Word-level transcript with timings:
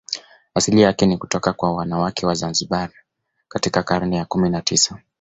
Asili 0.53 0.81
yake 0.81 1.05
ni 1.05 1.17
kutoka 1.17 1.53
kwa 1.53 1.75
wanawake 1.75 2.25
wa 2.25 2.33
Zanzibar 2.33 2.89
katika 3.47 3.83
karne 3.83 4.15
ya 4.15 4.25
kumi 4.25 4.49
na 4.49 4.61
tisa 4.61 4.99